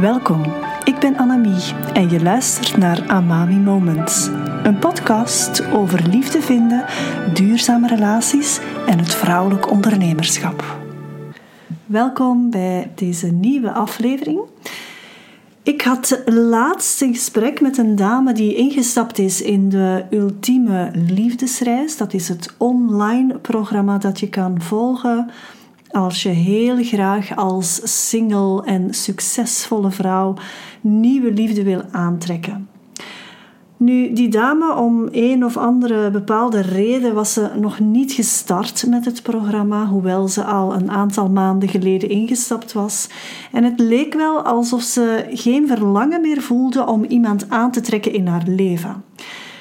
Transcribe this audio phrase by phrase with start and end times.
[0.00, 0.42] Welkom,
[0.84, 4.28] ik ben Annemie en je luistert naar Amami Moments.
[4.62, 6.84] Een podcast over liefde vinden,
[7.34, 10.64] duurzame relaties en het vrouwelijk ondernemerschap.
[11.86, 14.40] Welkom bij deze nieuwe aflevering.
[15.62, 21.96] Ik had laatst een gesprek met een dame die ingestapt is in de Ultieme Liefdesreis.
[21.96, 25.30] Dat is het online programma dat je kan volgen
[25.94, 30.34] als je heel graag als single en succesvolle vrouw
[30.80, 32.68] nieuwe liefde wil aantrekken.
[33.76, 39.04] Nu, die dame, om een of andere bepaalde reden, was ze nog niet gestart met
[39.04, 43.08] het programma, hoewel ze al een aantal maanden geleden ingestapt was.
[43.52, 48.12] En het leek wel alsof ze geen verlangen meer voelde om iemand aan te trekken
[48.12, 49.04] in haar leven.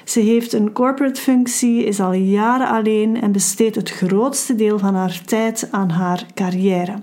[0.05, 4.95] Ze heeft een corporate functie, is al jaren alleen en besteedt het grootste deel van
[4.95, 6.93] haar tijd aan haar carrière.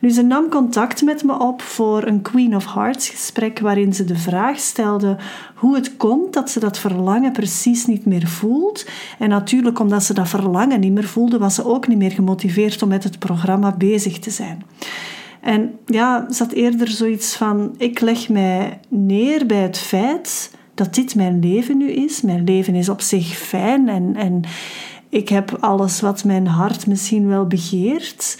[0.00, 4.04] Nu, ze nam contact met me op voor een Queen of Hearts gesprek waarin ze
[4.04, 5.16] de vraag stelde
[5.54, 8.86] hoe het komt dat ze dat verlangen precies niet meer voelt.
[9.18, 12.82] En natuurlijk, omdat ze dat verlangen niet meer voelde, was ze ook niet meer gemotiveerd
[12.82, 14.62] om met het programma bezig te zijn.
[15.40, 20.94] En ja, ze had eerder zoiets van: ik leg mij neer bij het feit dat
[20.94, 22.20] dit mijn leven nu is.
[22.20, 24.42] Mijn leven is op zich fijn en, en
[25.08, 28.38] ik heb alles wat mijn hart misschien wel begeert.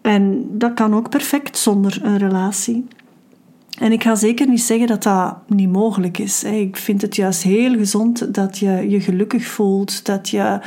[0.00, 2.86] En dat kan ook perfect zonder een relatie.
[3.78, 6.44] En ik ga zeker niet zeggen dat dat niet mogelijk is.
[6.44, 10.60] Ik vind het juist heel gezond dat je je gelukkig voelt, dat je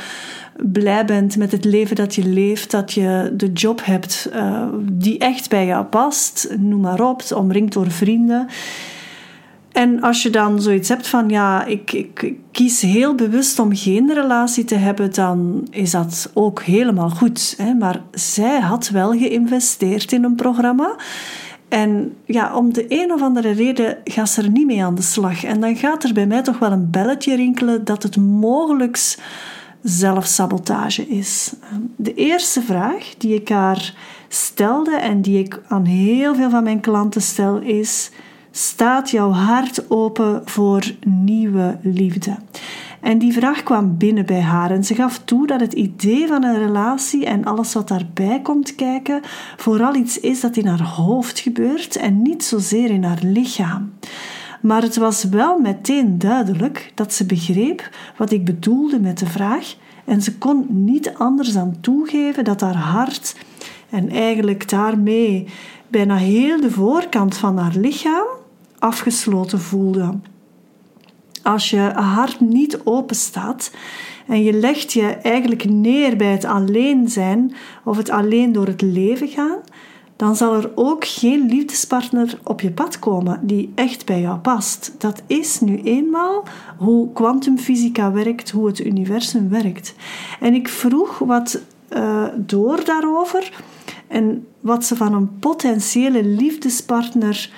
[0.56, 5.18] blij bent met het leven dat je leeft, dat je de job hebt uh, die
[5.18, 8.48] echt bij jou past, noem maar op, omringd door vrienden.
[9.74, 14.12] En als je dan zoiets hebt van, ja, ik, ik, kies heel bewust om geen
[14.12, 17.54] relatie te hebben, dan is dat ook helemaal goed.
[17.58, 17.74] Hè?
[17.74, 20.96] Maar zij had wel geïnvesteerd in een programma.
[21.68, 25.02] En ja, om de een of andere reden gaat ze er niet mee aan de
[25.02, 25.44] slag.
[25.44, 29.16] En dan gaat er bij mij toch wel een belletje rinkelen dat het mogelijk
[29.82, 31.52] zelfsabotage is.
[31.96, 33.94] De eerste vraag die ik haar
[34.28, 38.10] stelde en die ik aan heel veel van mijn klanten stel is
[38.56, 42.36] staat jouw hart open voor nieuwe liefde?
[43.00, 46.44] En die vraag kwam binnen bij haar en ze gaf toe dat het idee van
[46.44, 49.20] een relatie en alles wat daarbij komt kijken
[49.56, 53.92] vooral iets is dat in haar hoofd gebeurt en niet zozeer in haar lichaam.
[54.60, 59.74] Maar het was wel meteen duidelijk dat ze begreep wat ik bedoelde met de vraag
[60.04, 63.36] en ze kon niet anders dan toegeven dat haar hart
[63.90, 65.46] en eigenlijk daarmee
[65.88, 68.26] bijna heel de voorkant van haar lichaam
[68.84, 70.18] afgesloten voelde.
[71.42, 73.70] Als je hart niet open staat
[74.26, 78.82] en je legt je eigenlijk neer bij het alleen zijn of het alleen door het
[78.82, 79.58] leven gaan,
[80.16, 84.94] dan zal er ook geen liefdespartner op je pad komen die echt bij jou past.
[84.98, 86.44] Dat is nu eenmaal
[86.76, 89.94] hoe kwantumfysica werkt, hoe het universum werkt.
[90.40, 91.60] En ik vroeg wat
[91.96, 93.62] uh, door daarover
[94.08, 97.50] en wat ze van een potentiële liefdespartner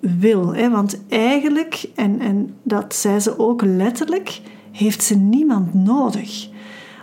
[0.00, 0.54] wil.
[0.54, 0.70] Hè?
[0.70, 4.40] Want eigenlijk, en, en dat zei ze ook letterlijk,
[4.72, 6.48] heeft ze niemand nodig.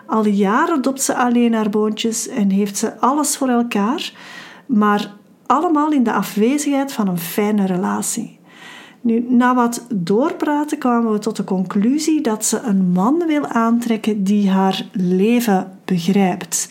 [0.05, 4.13] Al jaren dopt ze alleen haar boontjes en heeft ze alles voor elkaar,
[4.65, 5.13] maar
[5.45, 8.39] allemaal in de afwezigheid van een fijne relatie.
[9.01, 14.23] Nu, na wat doorpraten kwamen we tot de conclusie dat ze een man wil aantrekken
[14.23, 16.69] die haar leven begrijpt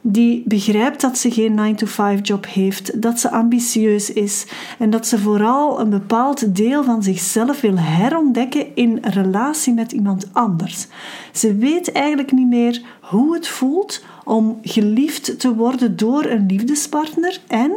[0.00, 4.46] die begrijpt dat ze geen 9-to-5 job heeft, dat ze ambitieus is
[4.78, 10.26] en dat ze vooral een bepaald deel van zichzelf wil herontdekken in relatie met iemand
[10.32, 10.86] anders.
[11.32, 17.40] Ze weet eigenlijk niet meer hoe het voelt om geliefd te worden door een liefdespartner
[17.46, 17.72] en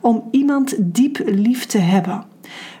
[0.00, 2.24] om iemand diep lief te hebben.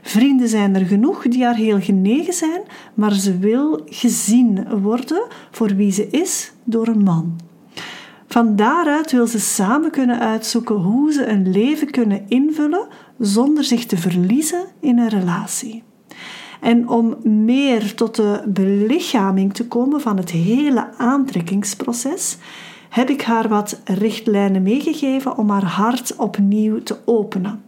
[0.02, 2.62] Vrienden zijn er genoeg die haar heel genegen zijn,
[2.94, 7.51] maar ze wil gezien worden voor wie ze is door een man.
[8.32, 12.86] Van daaruit wil ze samen kunnen uitzoeken hoe ze een leven kunnen invullen
[13.18, 15.82] zonder zich te verliezen in een relatie.
[16.60, 22.36] En om meer tot de belichaming te komen van het hele aantrekkingsproces,
[22.88, 27.62] heb ik haar wat richtlijnen meegegeven om haar hart opnieuw te openen.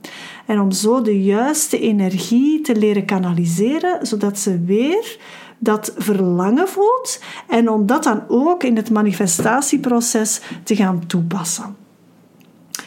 [0.47, 5.19] En om zo de juiste energie te leren kanaliseren, zodat ze weer
[5.59, 11.77] dat verlangen voelt en om dat dan ook in het manifestatieproces te gaan toepassen.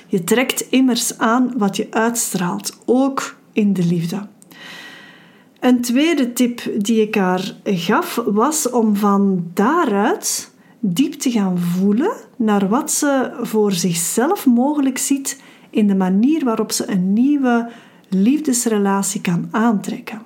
[0.08, 4.28] Je trekt immers aan wat je uitstraalt, ook in de liefde.
[5.60, 12.14] Een tweede tip die ik haar gaf was om van daaruit diep te gaan voelen
[12.36, 17.70] naar wat ze voor zichzelf mogelijk ziet in de manier waarop ze een nieuwe
[18.10, 20.22] liefdesrelatie kan aantrekken.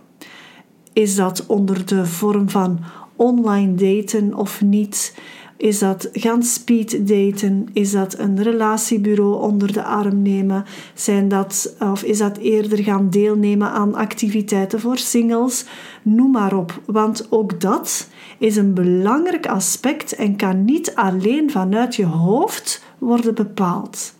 [0.93, 2.79] Is dat onder de vorm van
[3.15, 5.13] online daten of niet?
[5.61, 7.67] Is dat gaan speed daten?
[7.73, 10.65] Is dat een relatiebureau onder de arm nemen?
[10.93, 15.65] Zijn dat, of is dat eerder gaan deelnemen aan activiteiten voor singles?
[16.01, 21.95] Noem maar op, want ook dat is een belangrijk aspect en kan niet alleen vanuit
[21.95, 24.13] je hoofd worden bepaald.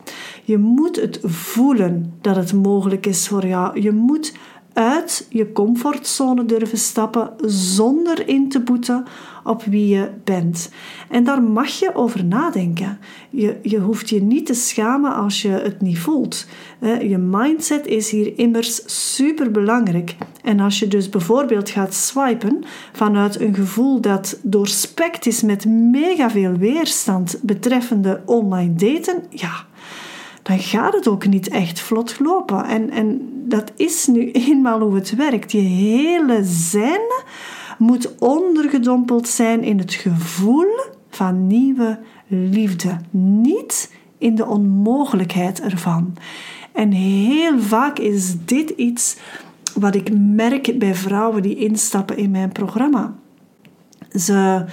[0.44, 3.82] Je moet het voelen dat het mogelijk is voor jou.
[3.82, 4.34] Je moet
[4.74, 9.06] uit je comfortzone durven stappen zonder in te boeten
[9.44, 10.72] op wie je bent.
[11.10, 13.00] En daar mag je over nadenken.
[13.30, 16.46] Je, je hoeft je niet te schamen als je het niet voelt.
[17.02, 20.16] Je mindset is hier immers super belangrijk.
[20.44, 22.64] En als je dus bijvoorbeeld gaat swipen
[22.94, 29.70] vanuit een gevoel dat doorspekt is met mega veel weerstand betreffende online daten, ja
[30.42, 32.66] dan gaat het ook niet echt vlot lopen.
[32.66, 35.52] En, en dat is nu eenmaal hoe het werkt.
[35.52, 37.02] Je hele zijn
[37.78, 40.68] moet ondergedompeld zijn in het gevoel
[41.10, 42.98] van nieuwe liefde.
[43.10, 46.14] Niet in de onmogelijkheid ervan.
[46.72, 49.18] En heel vaak is dit iets
[49.76, 53.14] wat ik merk bij vrouwen die instappen in mijn programma.
[54.14, 54.66] Ze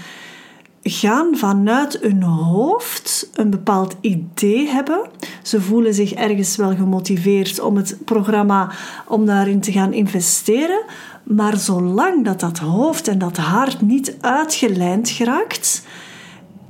[0.91, 5.09] gaan vanuit hun hoofd een bepaald idee hebben.
[5.43, 8.71] Ze voelen zich ergens wel gemotiveerd om het programma
[9.07, 10.83] om daarin te gaan investeren.
[11.23, 15.83] Maar zolang dat dat hoofd en dat hart niet uitgelijnd geraakt,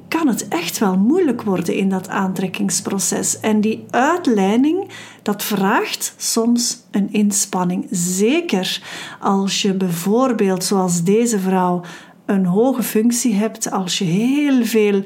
[0.08, 3.40] kan het echt wel moeilijk worden in dat aantrekkingsproces.
[3.40, 4.88] En die uitleiding,
[5.22, 7.86] dat vraagt soms een inspanning.
[7.90, 8.82] Zeker
[9.20, 11.80] als je bijvoorbeeld, zoals deze vrouw,
[12.28, 15.02] een hoge functie hebt, als je heel veel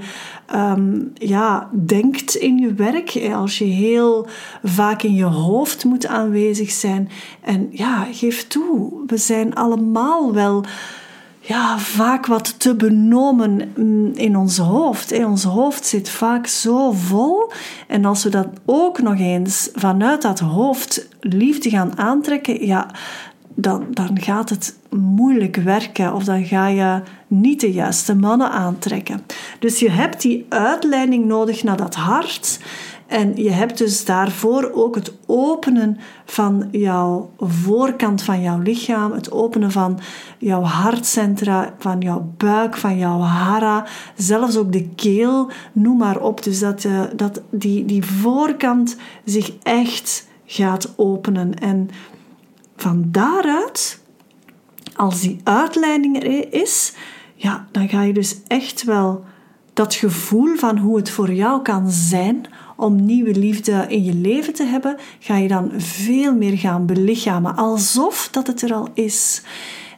[0.46, 4.26] ehm, ja, denkt in je werk, als je heel
[4.62, 7.08] vaak in je hoofd moet aanwezig zijn.
[7.40, 10.64] En ja, geef toe, we zijn allemaal wel
[11.40, 15.12] ja, vaak wat te benomen mm, in ons hoofd.
[15.12, 17.50] In ons hoofd zit vaak zo vol.
[17.88, 22.90] En als we dat ook nog eens vanuit dat hoofd liefde gaan aantrekken, ja,
[23.54, 29.22] dan, dan gaat het moeilijk werken of dan ga je niet de juiste mannen aantrekken.
[29.58, 32.58] Dus je hebt die uitleiding nodig naar dat hart.
[33.12, 39.30] En je hebt dus daarvoor ook het openen van jouw voorkant van jouw lichaam, het
[39.30, 39.98] openen van
[40.38, 46.42] jouw hartcentra, van jouw buik, van jouw hara, zelfs ook de keel, noem maar op.
[46.42, 51.58] Dus dat, uh, dat die, die voorkant zich echt gaat openen.
[51.58, 51.90] En
[52.82, 54.00] van daaruit,
[54.96, 56.92] als die uitleiding er is,
[57.34, 59.24] ja, dan ga je dus echt wel
[59.72, 62.46] dat gevoel van hoe het voor jou kan zijn
[62.76, 67.56] om nieuwe liefde in je leven te hebben, ga je dan veel meer gaan belichamen,
[67.56, 69.42] alsof dat het er al is.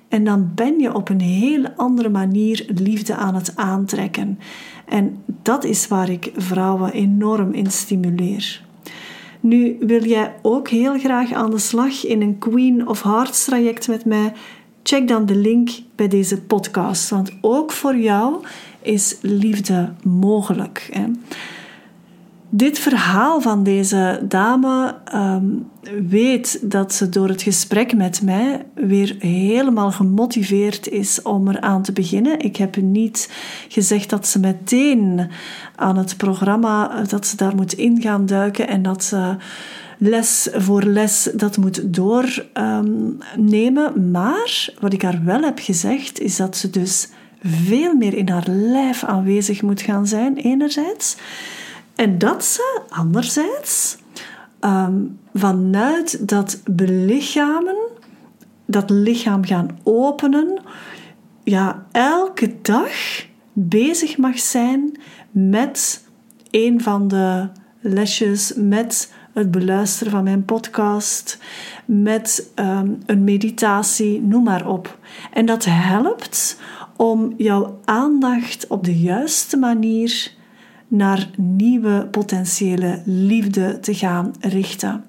[0.08, 4.38] En dan ben je op een hele andere manier liefde aan het aantrekken.
[4.88, 8.64] En dat is waar ik vrouwen enorm in stimuleer.
[9.44, 13.88] Nu wil jij ook heel graag aan de slag in een Queen of Hearts traject
[13.88, 14.32] met mij?
[14.82, 18.44] Check dan de link bij deze podcast, want ook voor jou
[18.82, 20.88] is liefde mogelijk.
[20.92, 21.04] Hè?
[22.56, 25.44] Dit verhaal van deze dame ehm,
[26.08, 31.92] weet dat ze door het gesprek met mij weer helemaal gemotiveerd is om eraan te
[31.92, 32.40] beginnen.
[32.40, 33.30] Ik heb niet
[33.68, 35.30] gezegd dat ze meteen
[35.76, 39.36] aan het programma dat ze daar moet in gaan duiken en dat ze
[39.98, 44.10] les voor les dat moet doornemen.
[44.10, 47.08] maar wat ik haar wel heb gezegd is dat ze dus
[47.42, 51.16] veel meer in haar lijf aanwezig moet gaan zijn, enerzijds.
[51.94, 53.96] En dat ze anderzijds
[54.60, 55.00] ehm,
[55.34, 57.76] vanuit dat belichamen,
[58.66, 60.58] dat lichaam gaan openen,
[61.44, 66.04] ja, elke dag bezig mag zijn met
[66.50, 67.48] een van de
[67.80, 71.38] lesjes, met het beluisteren van mijn podcast,
[71.84, 74.98] met ehm, een meditatie, noem maar op.
[75.32, 76.60] En dat helpt
[76.96, 80.32] om jouw aandacht op de juiste manier
[80.96, 85.04] naar nieuwe potentiële liefde te gaan richten.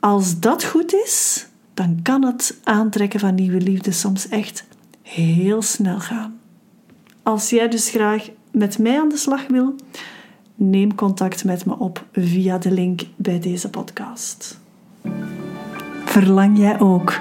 [0.00, 4.64] Als dat goed is, dan kan het aantrekken van nieuwe liefde soms echt
[5.02, 6.40] heel snel gaan.
[7.22, 9.74] Als jij dus graag met mij aan de slag wil,
[10.54, 14.60] neem contact met me op via de link bij deze podcast.
[16.14, 17.18] Verlang jij ook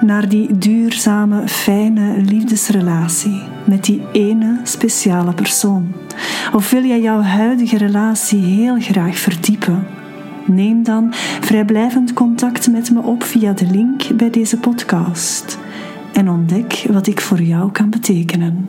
[0.00, 5.92] naar die duurzame, fijne liefdesrelatie met die ene speciale persoon?
[6.52, 9.86] Of wil jij jouw huidige relatie heel graag verdiepen?
[10.46, 15.58] Neem dan vrijblijvend contact met me op via de link bij deze podcast
[16.12, 18.68] en ontdek wat ik voor jou kan betekenen.